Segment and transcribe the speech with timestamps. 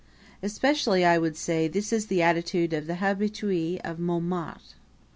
[0.41, 4.73] Especially, I would say, is this the attitude of the habitue of Montmartre.